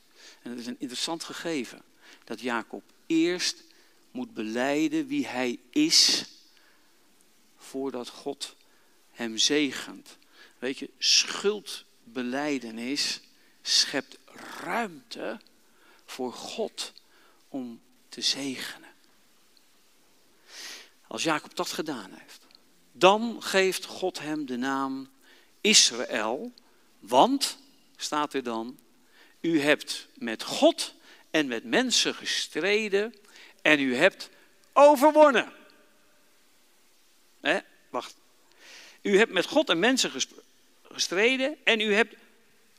[0.42, 1.82] En het is een interessant gegeven.
[2.24, 3.64] Dat Jacob eerst
[4.12, 6.26] moet beleiden wie hij is.
[7.58, 8.56] Voordat God
[9.12, 10.18] hem zegent.
[10.60, 13.22] Weet je, schuldbeleidenis
[13.62, 14.18] schept
[14.62, 15.40] ruimte
[16.06, 16.94] voor God
[17.48, 18.88] om te zegenen.
[21.08, 22.42] Als Jacob dat gedaan heeft,
[22.92, 25.10] dan geeft God hem de naam
[25.62, 26.54] Israël,
[27.00, 27.58] want,
[27.98, 28.80] staat er dan,
[29.42, 30.94] u hebt met God
[31.32, 33.16] en met mensen gestreden
[33.62, 34.30] en u hebt
[34.74, 35.52] overwonnen.
[37.42, 37.60] Hè?
[37.90, 38.16] Wacht.
[39.02, 40.12] U hebt met God en mensen
[40.92, 42.16] gestreden en u hebt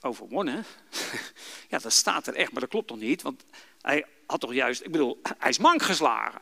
[0.01, 0.65] overwonnen.
[1.71, 3.23] Ja, dat staat er echt, maar dat klopt toch niet?
[3.23, 3.45] Want
[3.83, 6.41] hij had toch juist, ik bedoel, hij is mank geslagen.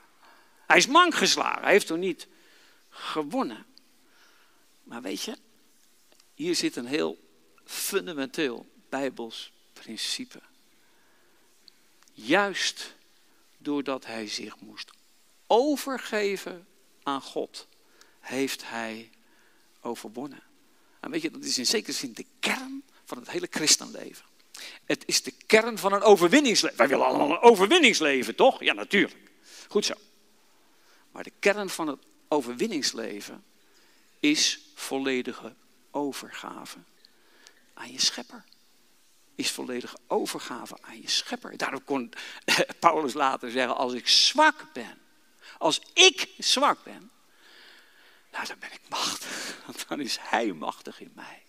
[0.66, 1.62] Hij is mank geslagen.
[1.62, 2.26] Hij heeft toch niet
[2.88, 3.66] gewonnen.
[4.82, 5.36] Maar weet je,
[6.34, 7.25] hier zit een heel
[7.66, 10.40] fundamenteel Bijbels principe.
[12.12, 12.94] Juist
[13.58, 14.90] doordat hij zich moest
[15.46, 16.66] overgeven
[17.02, 17.68] aan God,
[18.20, 19.10] heeft hij
[19.80, 20.42] overwonnen.
[21.00, 24.24] En weet je, dat is in zekere zin de kern van het hele christenleven.
[24.84, 26.78] Het is de kern van een overwinningsleven.
[26.78, 28.62] Wij willen allemaal een overwinningsleven, toch?
[28.62, 29.30] Ja, natuurlijk.
[29.68, 29.94] Goed zo.
[31.10, 31.98] Maar de kern van het
[32.28, 33.44] overwinningsleven
[34.20, 35.54] is volledige
[35.90, 36.78] overgave
[37.76, 38.44] aan je schepper.
[39.34, 41.56] Is volledige overgave aan je schepper.
[41.56, 42.12] Daarom kon
[42.78, 44.98] Paulus later zeggen, als ik zwak ben,
[45.58, 47.10] als ik zwak ben,
[48.32, 49.60] nou dan ben ik machtig.
[49.88, 51.42] Dan is hij machtig in mij.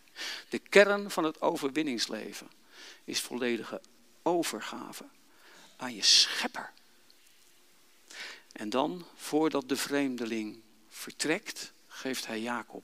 [0.50, 2.52] De kern van het overwinningsleven
[3.04, 3.82] is volledige
[4.24, 5.06] overgave
[5.78, 6.72] aan je schepper.
[8.52, 12.84] En dan, voordat de vreemdeling vertrekt, geeft hij Jacob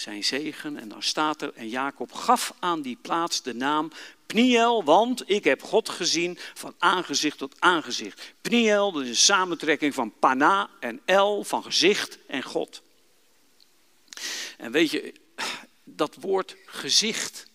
[0.00, 0.76] zijn zegen.
[0.76, 3.90] En dan staat er, en Jacob gaf aan die plaats de naam
[4.26, 8.32] Pniel, want ik heb God gezien van aangezicht tot aangezicht.
[8.40, 12.82] Pniel, dat is een samentrekking van Pana en El, van gezicht en God.
[14.56, 15.14] En weet je,
[15.84, 17.46] dat woord gezicht,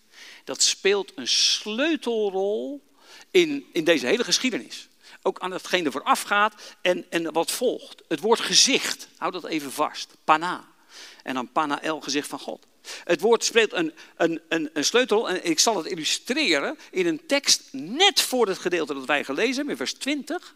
[0.43, 2.83] dat speelt een sleutelrol
[3.31, 4.87] in, in deze hele geschiedenis.
[5.21, 8.01] Ook aan hetgeen er vooraf gaat en, en wat volgt.
[8.07, 10.15] Het woord gezicht, hou dat even vast.
[10.23, 10.70] Pana.
[11.23, 12.67] En dan Panael, gezicht van God.
[13.03, 17.25] Het woord speelt een, een, een, een sleutel en ik zal het illustreren in een
[17.25, 20.55] tekst net voor het gedeelte dat wij gelezen hebben, in vers 20.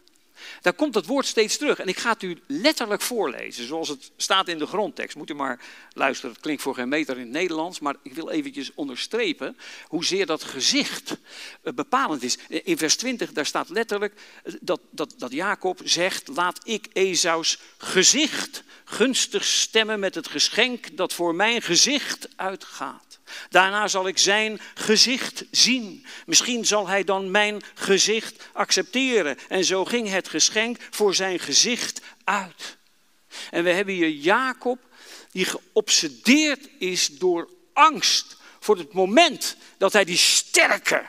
[0.60, 1.78] Daar komt het woord steeds terug.
[1.78, 5.16] En ik ga het u letterlijk voorlezen, zoals het staat in de grondtekst.
[5.16, 5.60] Moet u maar
[5.92, 7.80] luisteren, het klinkt voor geen meter in het Nederlands.
[7.80, 9.56] Maar ik wil eventjes onderstrepen
[9.88, 11.16] hoezeer dat gezicht
[11.62, 12.38] eh, bepalend is.
[12.48, 14.14] In vers 20, daar staat letterlijk
[14.60, 16.28] dat, dat, dat Jacob zegt...
[16.28, 23.15] Laat ik Esaus gezicht gunstig stemmen met het geschenk dat voor mijn gezicht uitgaat.
[23.48, 26.06] Daarna zal ik zijn gezicht zien.
[26.26, 29.38] Misschien zal hij dan mijn gezicht accepteren.
[29.48, 32.76] En zo ging het geschenk voor zijn gezicht uit.
[33.50, 34.78] En we hebben hier Jacob
[35.30, 41.06] die geobsedeerd is door angst voor het moment dat hij die sterke,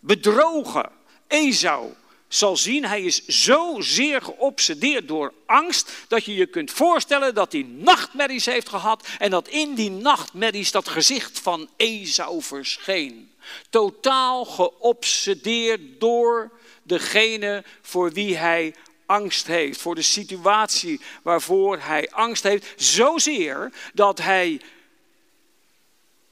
[0.00, 0.90] bedrogen
[1.28, 1.94] Esau
[2.32, 7.52] zal zien, hij is zo zeer geobsedeerd door angst dat je je kunt voorstellen dat
[7.52, 13.32] hij nachtmerries heeft gehad en dat in die nachtmerries dat gezicht van Esau verscheen.
[13.70, 16.50] Totaal geobsedeerd door
[16.82, 18.74] degene voor wie hij
[19.06, 24.60] angst heeft, voor de situatie waarvoor hij angst heeft, zozeer dat hij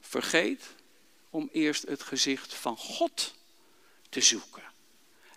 [0.01, 0.63] vergeet
[1.29, 3.33] om eerst het gezicht van God
[4.09, 4.68] te zoeken.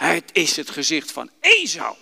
[0.03, 1.97] Het is het gezicht van Esau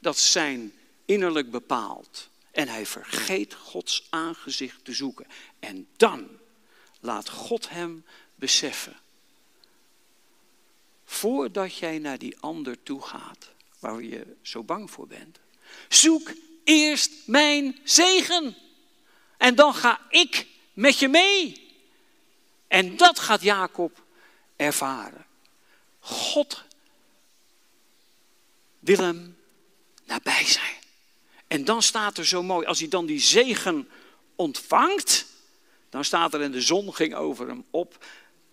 [0.00, 0.72] dat zijn
[1.04, 2.28] innerlijk bepaalt.
[2.50, 5.26] En hij vergeet Gods aangezicht te zoeken.
[5.58, 6.28] En dan
[7.00, 8.96] laat God hem beseffen.
[11.04, 15.38] Voordat jij naar die ander toe gaat, waar je zo bang voor bent,
[15.88, 16.32] zoek
[16.64, 18.56] eerst mijn zegen.
[19.36, 21.72] En dan ga ik met je mee.
[22.68, 24.02] En dat gaat Jacob
[24.56, 25.26] ervaren.
[26.00, 26.64] God
[28.84, 29.36] wil hem
[30.04, 30.74] nabij zijn.
[31.46, 33.88] En dan staat er zo mooi, als hij dan die zegen
[34.36, 35.26] ontvangt,
[35.90, 38.04] dan staat er en de zon ging over hem op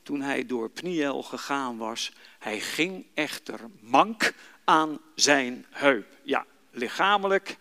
[0.04, 2.12] toen hij door Pniel gegaan was.
[2.40, 6.18] Hij ging echter mank aan zijn heup.
[6.24, 7.58] Ja, lichamelijk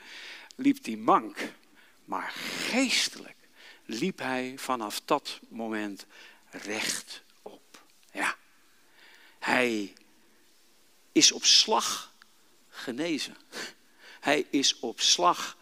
[0.57, 1.53] liep hij mank,
[2.05, 2.33] maar
[2.69, 3.37] geestelijk
[3.85, 6.07] liep hij vanaf dat moment
[6.51, 7.83] recht op.
[8.13, 8.37] Ja,
[9.39, 9.93] hij
[11.13, 12.13] is op slag
[12.81, 13.37] genezen.
[14.21, 15.57] Hij is op slag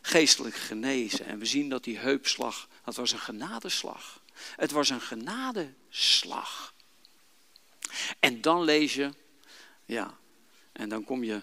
[0.00, 1.26] geestelijk genezen.
[1.26, 4.22] En we zien dat die heupslag, dat was een genadeslag.
[4.56, 6.74] Het was een genadeslag.
[8.20, 9.10] En dan lees je,
[9.84, 10.18] ja,
[10.72, 11.40] en dan kom je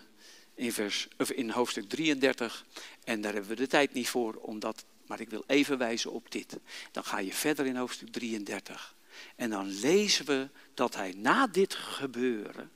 [0.54, 2.66] in, vers, of in hoofdstuk 33.
[3.04, 6.32] En daar hebben we de tijd niet voor, omdat, maar ik wil even wijzen op
[6.32, 6.58] dit.
[6.92, 8.96] Dan ga je verder in hoofdstuk 33.
[9.36, 12.72] En dan lezen we dat hij na dit gebeuren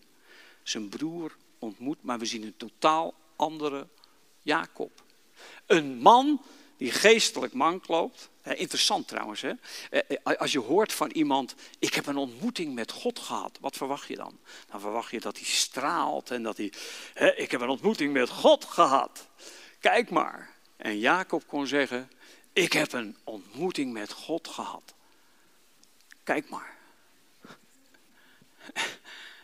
[0.64, 3.88] zijn broer ontmoet, maar we zien een totaal andere
[4.42, 5.04] Jacob.
[5.66, 6.42] Een man
[6.78, 8.30] die geestelijk mank loopt.
[8.44, 9.52] Interessant trouwens, hè?
[9.90, 13.78] Eh, eh, als je hoort van iemand, ik heb een ontmoeting met God gehad, wat
[13.78, 14.40] verwacht je dan?
[14.68, 16.74] Dan verwacht je dat hij straalt en dat hij,
[17.14, 19.28] hè, ik heb een ontmoeting met God gehad.
[19.80, 20.50] Kijk maar.
[20.78, 22.12] En Jacob kon zeggen,
[22.54, 24.94] ik heb een ontmoeting met God gehad.
[26.24, 26.78] Kijk maar.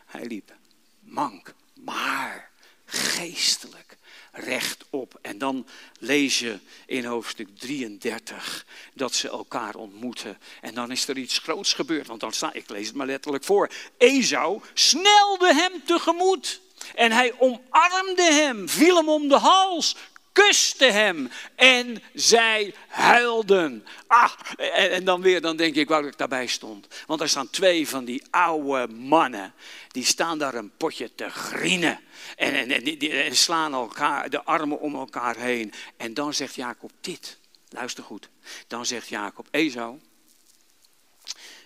[0.06, 0.56] Hij liep
[1.00, 2.50] mank, maar
[2.84, 3.96] geestelijk
[4.32, 5.18] rechtop.
[5.22, 5.66] En dan
[5.98, 10.38] lees je in hoofdstuk 33 dat ze elkaar ontmoeten.
[10.60, 12.06] En dan is er iets groots gebeurd.
[12.06, 13.70] Want dan staat, ik lees het maar letterlijk voor.
[13.96, 16.60] Esau snelde hem tegemoet.
[16.94, 19.96] En hij omarmde hem, viel hem om de hals,
[20.36, 23.86] kuste hem en zij huilden.
[24.06, 26.86] Ah, en, en, dan weer, dan denk ik waar ik daarbij stond.
[27.06, 29.54] Want er staan twee van die oude mannen,
[29.88, 32.00] die staan daar een potje te grienen.
[32.36, 35.72] En, en, en, slaan elkaar, de armen om elkaar heen.
[35.96, 38.28] En dan zegt Jacob dit, luister goed.
[38.66, 39.98] Dan zegt Jacob, Esau,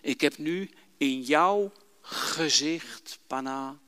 [0.00, 3.78] ik heb nu in jouw gezicht, Pana,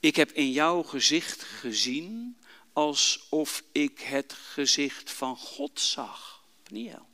[0.00, 2.36] ik heb in jouw gezicht gezien
[2.76, 6.44] alsof ik het gezicht van God zag.
[6.62, 7.06] Pniel.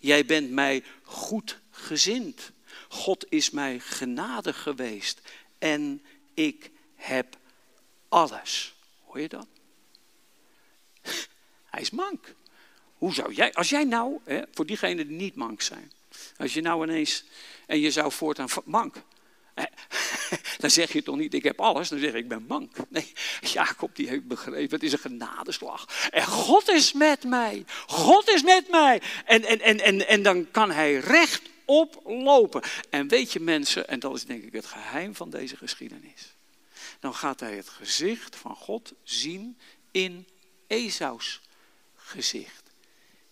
[0.00, 2.50] Jij bent mij goed gezind.
[2.88, 5.20] God is mij genadig geweest.
[5.58, 7.36] En ik heb
[8.08, 8.74] alles.
[9.04, 9.46] Hoor je dat?
[11.64, 12.34] Hij is mank.
[12.98, 15.92] Hoe zou jij, als jij nou, hè, voor diegenen die niet mank zijn,
[16.36, 17.24] als je nou ineens,
[17.66, 19.02] en je zou voortaan mank,
[20.58, 22.76] dan zeg je toch niet, ik heb alles, dan zeg je, ik ben mank.
[22.88, 26.08] Nee, Jacob die heeft begrepen, het is een genadeslag.
[26.10, 29.02] En God is met mij, God is met mij.
[29.24, 32.62] En, en, en, en, en dan kan hij rechtop lopen.
[32.90, 36.34] En weet je mensen, en dat is denk ik het geheim van deze geschiedenis.
[37.00, 39.58] Dan gaat hij het gezicht van God zien
[39.90, 40.26] in
[40.66, 41.40] Esaus
[41.96, 42.62] gezicht.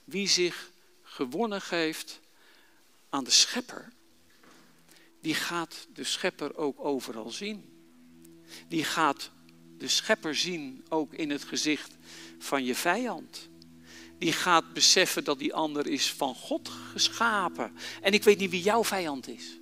[0.05, 0.71] Wie zich
[1.03, 2.21] gewonnen geeft
[3.11, 3.93] aan de schepper,
[5.27, 7.65] die gaat de schepper ook overal zien.
[8.69, 9.31] Die gaat
[9.79, 11.97] de schepper zien ook in het gezicht
[12.39, 13.49] van je vijand.
[14.19, 17.73] Die gaat beseffen dat die ander is van God geschapen.
[18.01, 19.59] En ik weet niet wie jouw vijand is.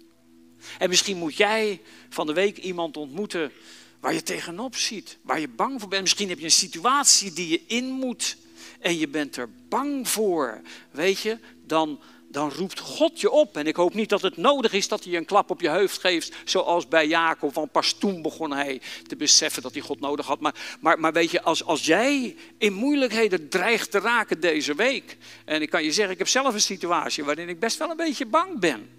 [0.78, 3.52] En misschien moet jij van de week iemand ontmoeten
[4.00, 6.02] waar je tegenop ziet, waar je bang voor bent.
[6.02, 8.36] Misschien heb je een situatie die je in moet
[8.80, 10.60] en je bent er bang voor.
[10.90, 13.56] Weet je, dan dan roept God je op.
[13.56, 16.00] En ik hoop niet dat het nodig is dat hij een klap op je hoofd
[16.00, 17.54] geeft, zoals bij Jacob.
[17.54, 20.40] Want pas toen begon hij te beseffen dat hij God nodig had.
[20.40, 25.16] Maar, maar, maar weet je, als, als jij in moeilijkheden dreigt te raken deze week.
[25.44, 27.96] En ik kan je zeggen, ik heb zelf een situatie waarin ik best wel een
[27.96, 28.90] beetje bang ben.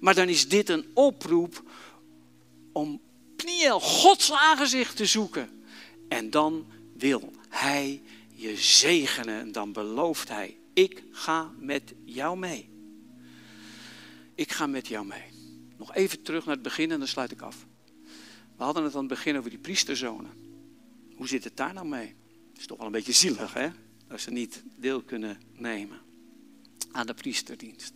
[0.00, 1.62] Maar dan is dit een oproep
[2.72, 3.00] om
[3.36, 5.64] Pniel Gods aangezicht te zoeken.
[6.08, 8.02] En dan wil hij
[8.34, 9.40] je zegenen.
[9.40, 12.70] En dan belooft hij ik ga met jou mee.
[14.34, 15.24] Ik ga met jou mee.
[15.76, 17.66] Nog even terug naar het begin en dan sluit ik af.
[18.56, 20.30] We hadden het aan het begin over die priesterzonen.
[21.16, 22.14] hoe zit het daar nou mee?
[22.50, 23.68] Het is toch wel een beetje zielig, hè?
[24.06, 25.98] Dat ze niet deel kunnen nemen
[26.92, 27.92] aan de priesterdienst.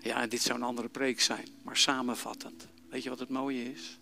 [0.00, 2.66] Ja, dit zou een andere preek zijn, maar samenvattend.
[2.88, 3.98] Weet je wat het mooie is?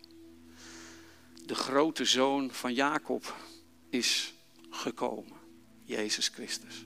[1.46, 3.36] De grote zoon van Jacob
[3.88, 4.34] is
[4.70, 5.38] gekomen,
[5.84, 6.84] Jezus Christus.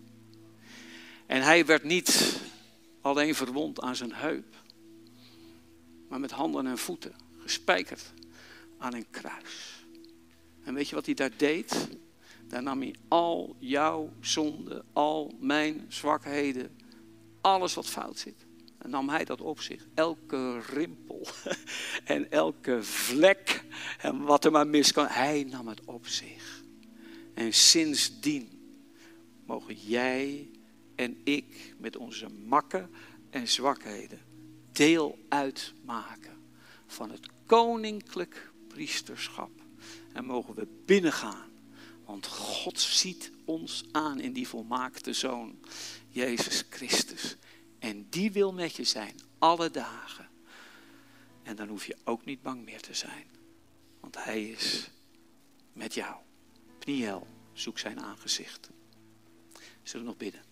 [1.29, 2.41] En hij werd niet
[3.01, 4.57] alleen verwond aan zijn heup,
[6.09, 8.12] maar met handen en voeten, gespijkerd
[8.79, 9.87] aan een kruis.
[10.64, 11.89] En weet je wat hij daar deed?
[12.47, 16.76] Daar nam hij al jouw zonden, al mijn zwakheden,
[17.41, 18.47] alles wat fout zit.
[18.79, 19.87] En nam hij dat op zich.
[19.95, 21.26] Elke rimpel
[22.05, 23.64] en elke vlek
[23.99, 25.07] en wat er maar mis kan.
[25.07, 26.62] Hij nam het op zich.
[27.35, 28.49] En sindsdien
[29.47, 30.51] mogen jij
[30.99, 32.90] en ik met onze makken
[33.30, 34.20] en zwakheden
[34.72, 36.36] deel uitmaken
[36.86, 39.51] van het koninklijk priesterschap.
[40.12, 41.51] En mogen we binnengaan,
[42.05, 45.59] want God ziet ons aan in die volmaakte Zoon,
[46.09, 47.36] Jezus Christus.
[47.78, 50.28] En die wil met je zijn, alle dagen.
[51.42, 53.26] En dan hoef je ook niet bang meer te zijn,
[54.01, 54.90] want Hij is
[55.72, 56.16] met jou.
[56.78, 58.70] Pniel, zoek zijn aangezicht.
[59.82, 60.47] Zullen we nog bidden?